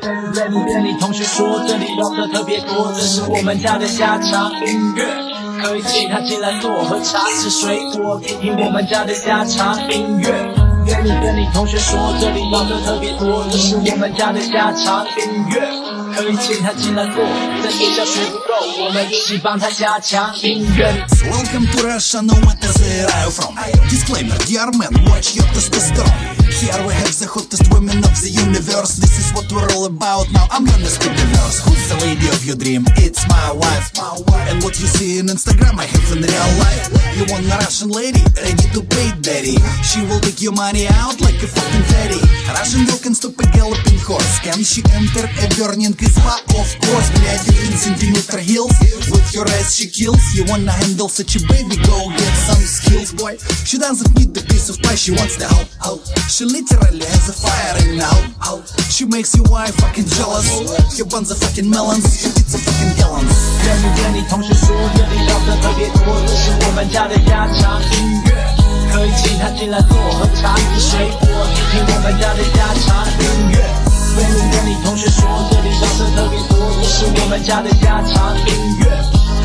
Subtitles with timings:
[0.00, 5.04] Remy 跟你同学说，这里聊的特别多，这是我们家的家常音乐。
[5.60, 10.28] 可以请他进来坐，喝茶吃水果，听听我们家的家常音乐。
[10.86, 15.68] Remy 跟你同学说，这里聊的特别多，这是我们家的家常音乐。
[16.14, 17.24] 可以请他进来坐，
[17.64, 20.94] 在学校学不够，我们一起帮他加强音乐。
[21.28, 23.56] Welcome to Russia, no one is where I'm from.
[23.90, 26.38] Disclaimer, dear man, watch your testosterone.
[26.58, 28.96] Here we have the hottest women of the universe.
[28.96, 30.26] This is what we're all about.
[30.32, 31.77] Now I'm gonna spit the verse.
[31.87, 32.85] Who's the lady of your dream?
[32.97, 33.91] It's my wife.
[34.49, 36.87] And what you see in Instagram, I have in real life.
[37.17, 39.57] You want a Russian lady, ready to pay daddy.
[39.81, 42.21] She will take your money out like a fucking fatty.
[42.53, 44.39] Russian girl can stop a galloping horse.
[44.39, 46.41] Can she enter a burning изба?
[46.57, 48.73] Of course, блядь, 15 centimeter heels.
[49.11, 50.21] With your ass she kills.
[50.35, 53.37] You wanna handle such a baby, go get some skills, boy.
[53.65, 55.67] She doesn't need the piece of pie, she wants the hoe.
[55.79, 56.01] hoe.
[56.27, 58.17] She literally has a fire in now.
[58.39, 58.63] hoe.
[58.89, 60.47] She makes your wife fucking jealous.
[60.97, 62.26] Your buns are fucking melons.
[62.26, 63.38] It's a fucking melons.
[63.62, 68.34] 跟你跟你同学说，这里聊的特别多，这是我们家的家常音乐。
[68.90, 71.28] 可以请他进来坐，喝茶吃水果，
[71.70, 73.62] 听我们家的家常音乐。
[74.18, 78.90] 跟你跟你同学说，这里聊的特别多，这是我们家的家常音乐。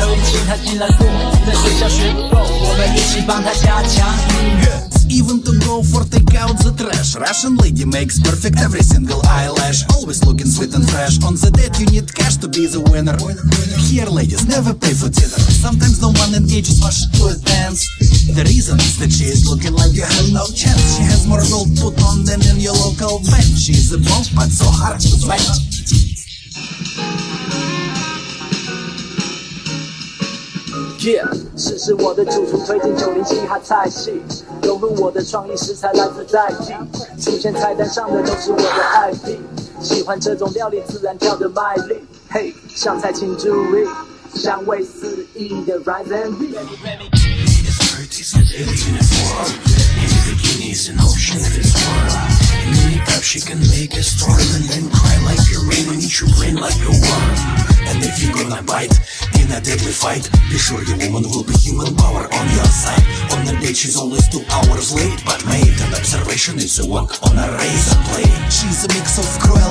[0.00, 1.04] 可以请他进来坐，
[1.44, 4.08] 在学校学不够，我们一起帮他加强
[4.40, 4.88] 音乐。
[5.12, 10.24] Even to go for take out the trash Russian lady makes perfect every single eyelash Always
[10.24, 12.08] looking sweet and fresh On the date you need
[12.41, 13.17] to be the winner
[13.89, 17.87] Here ladies never pay for dinner Sometimes no one engages much to a dance
[18.29, 21.41] The reason is that she is looking like you have no chance She has more
[21.49, 25.09] gold put on than in your local bank She's a bomb but so hard to
[25.25, 25.41] find
[30.99, 31.23] Yeah，
[31.55, 34.21] 试试我的主厨推荐九零七哈菜系，
[34.61, 36.73] 融入我的创意食材来自在地，
[37.21, 38.67] 出现菜单上的都是我的
[39.13, 39.37] IP，
[39.81, 41.95] 喜欢这种料理自然跳的卖力，
[42.31, 43.87] 嘿，上菜请注意，
[44.37, 46.57] 香味四溢的 Rise and Be。
[50.27, 52.11] bikinis and ocean if it's warm.
[52.67, 56.03] In the makeup she can make a storm and then cry like a rain and
[56.03, 57.35] eat your brain like a worm.
[57.87, 58.91] And if you're gonna bite
[59.39, 63.01] in a deadly fight, be sure your woman will be human power on your side.
[63.31, 67.15] On the date she's always two hours late, but mate, an observation is a walk
[67.23, 68.51] on a razor blade.
[68.51, 69.70] She's a mix of Cruella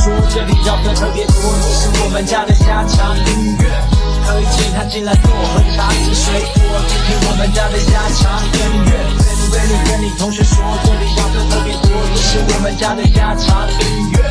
[0.00, 3.68] 说，这里聊的特别多，这是我们家的家常音乐。
[4.24, 8.96] 可以请他进来坐，喝茶吃水果，听听我们家的家常音乐。
[9.52, 14.24] Remy 跟你同学说，这里聊的特别多，这是我们家的家常音乐。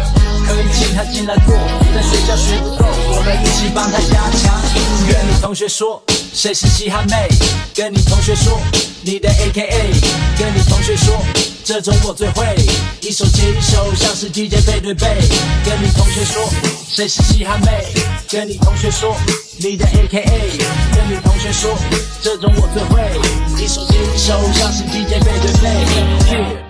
[0.47, 1.53] 可以请他进来坐，
[1.93, 5.13] 在学校学不够，我们一起帮他加强音乐。
[5.13, 6.01] 跟你同学说，
[6.33, 7.29] 谁是嘻哈妹？
[7.75, 8.59] 跟你同学说，
[9.03, 9.93] 你的 AKA。
[10.39, 11.21] 跟你同学说，
[11.63, 12.55] 这种我最会，
[13.01, 15.07] 一手接一手，像是 DJ 背对背。
[15.63, 16.49] 跟你同学说，
[16.87, 17.85] 谁是嘻哈妹？
[18.29, 19.15] 跟你同学说，
[19.57, 20.25] 你的 AKA。
[20.93, 21.77] 跟你同学说，
[22.21, 25.69] 这种我最会，一手接一手，像是 DJ 背对背。
[26.29, 26.68] Yeah